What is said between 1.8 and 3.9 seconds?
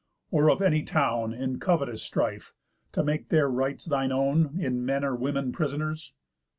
strife, to make their rights